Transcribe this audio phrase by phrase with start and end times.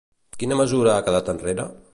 [0.43, 1.73] Quina mesura ha quedat enrere?